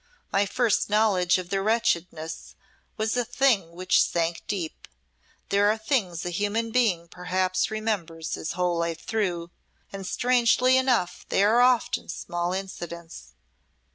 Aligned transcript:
My 0.31 0.47
first 0.47 0.89
knowledge 0.89 1.37
of 1.37 1.51
their 1.51 1.61
wretchedness 1.61 2.55
was 2.97 3.15
a 3.15 3.23
thing 3.23 3.73
which 3.73 4.01
sank 4.01 4.41
deep. 4.47 4.87
There 5.49 5.69
are 5.69 5.77
things 5.77 6.25
a 6.25 6.31
human 6.31 6.71
being 6.71 7.07
perhaps 7.07 7.69
remembers 7.69 8.33
his 8.33 8.53
whole 8.53 8.79
life 8.79 9.05
through 9.05 9.51
and 9.93 10.07
strangely 10.07 10.75
enough 10.75 11.27
they 11.29 11.43
are 11.43 11.61
often 11.61 12.09
small 12.09 12.51
incidents. 12.51 13.33